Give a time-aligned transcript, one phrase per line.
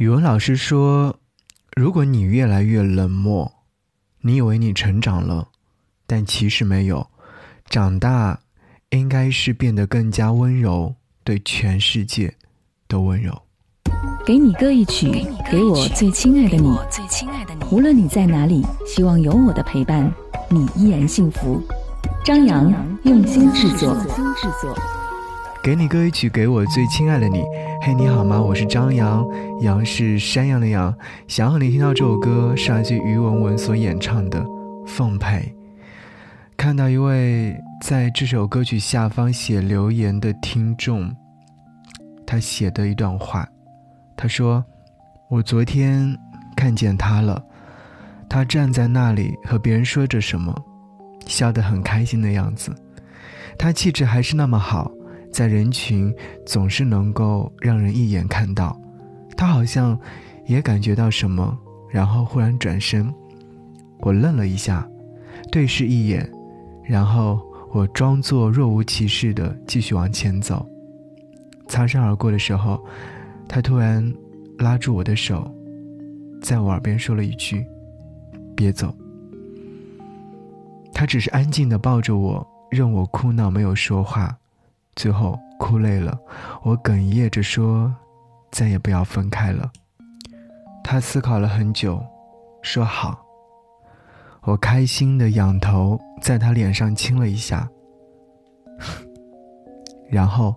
[0.00, 1.14] 语文老师说
[1.76, 3.52] ：“如果你越来越冷漠，
[4.22, 5.48] 你以为你成长了，
[6.06, 7.06] 但其实没有。
[7.68, 8.40] 长大
[8.88, 12.34] 应该是变得更加温柔，对全世界
[12.88, 13.42] 都温柔。”
[14.24, 16.74] 给你歌一曲，给我最亲爱的你。
[17.70, 20.10] 无论你在哪里，希望有我的陪伴，
[20.48, 21.62] 你依然幸福。
[22.24, 22.72] 张扬
[23.02, 23.94] 用心制作。
[25.62, 27.44] 给你歌一曲，给我最亲爱的你。
[27.82, 28.40] 嘿，你好吗？
[28.40, 29.28] 我是张扬，
[29.60, 30.94] 杨是山羊的羊。
[31.28, 34.40] 想要你听到这首歌，是来自于文文所演唱的
[34.86, 35.36] 《奉陪》。
[36.56, 41.14] 看到一位在这首歌曲下方写留言的听众，
[42.26, 43.46] 他写的一段话，
[44.16, 44.64] 他说
[45.28, 46.16] ：“我昨天
[46.56, 47.44] 看见他了，
[48.30, 50.54] 他站在那里和别人说着什么，
[51.26, 52.74] 笑得很开心的样子。
[53.58, 54.90] 他气质还是那么好。”
[55.32, 58.78] 在人群总是能够让人一眼看到，
[59.36, 59.98] 他好像
[60.46, 61.56] 也感觉到什么，
[61.90, 63.12] 然后忽然转身。
[64.00, 64.88] 我愣了一下，
[65.52, 66.30] 对视一眼，
[66.84, 67.40] 然后
[67.72, 70.66] 我装作若无其事的继续往前走。
[71.68, 72.82] 擦身而过的时候，
[73.48, 74.12] 他突然
[74.58, 75.48] 拉住我的手，
[76.42, 77.64] 在我耳边说了一句
[78.56, 78.94] ：“别走。”
[80.92, 84.36] 他只是安静的抱着我，任我哭闹，没有说话。
[84.96, 86.18] 最后哭累了，
[86.62, 87.94] 我哽咽着说
[88.50, 89.70] ：“再也不要分开了。”
[90.84, 92.02] 他思考了很久，
[92.62, 93.24] 说：“好。”
[94.42, 97.68] 我开心的仰头在他脸上亲了一下，
[100.08, 100.54] 然后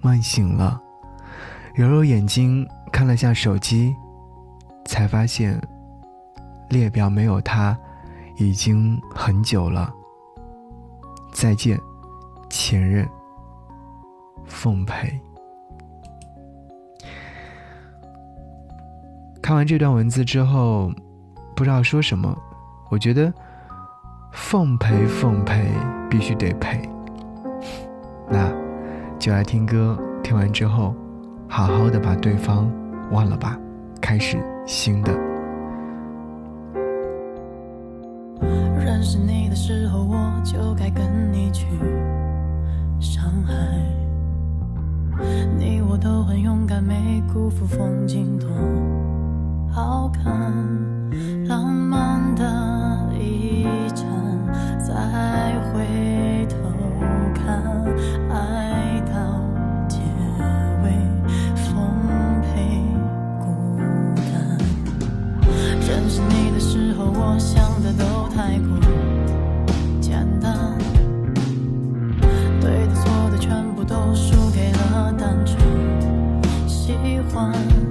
[0.00, 0.80] 梦醒了，
[1.74, 3.92] 揉揉眼睛看了下手机，
[4.86, 5.60] 才发现
[6.68, 7.76] 列表没有他
[8.36, 9.92] 已经很久了。
[11.32, 11.78] 再见，
[12.48, 13.08] 前任。
[14.50, 15.18] 奉陪。
[19.40, 20.92] 看完这段文字之后，
[21.56, 22.36] 不知道说什么。
[22.90, 23.32] 我觉得
[24.32, 25.64] 奉陪奉陪
[26.10, 26.80] 必须得陪。
[28.28, 28.52] 那
[29.18, 30.94] 就来听歌，听完之后，
[31.48, 32.70] 好好的把对方
[33.10, 33.58] 忘了吧，
[34.00, 35.29] 开始新的。
[50.12, 50.32] 看
[51.46, 52.42] 浪漫的
[53.18, 54.06] 一站
[54.78, 54.94] 再
[55.68, 56.56] 回头
[57.34, 57.84] 看
[58.30, 59.40] 爱到
[59.88, 59.98] 结
[60.84, 60.90] 尾
[61.54, 62.80] 奉陪
[63.38, 64.58] 孤单。
[65.80, 68.78] 认识你的时候我想的都太过
[70.00, 70.76] 简单
[72.60, 75.30] 对的错的全部都输给了单。
[75.46, 76.92] 纯喜
[77.32, 77.89] 欢。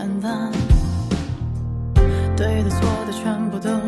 [0.00, 0.50] 简单
[2.34, 3.79] 对的错的全部都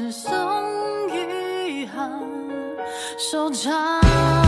[0.00, 0.32] 是宋
[1.10, 2.10] 雨涵
[3.18, 4.39] 收场